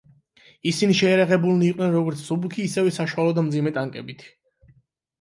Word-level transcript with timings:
ისინი 0.71 0.95
შეიარაღებულნი 0.99 1.69
იყვნენ 1.75 1.95
როგორც 1.97 2.25
მსუბუქი 2.25 2.67
ისევე 2.73 2.97
საშუალო 2.99 3.39
და 3.39 3.49
მძიმე 3.51 3.79
ტანკებით. 3.81 4.29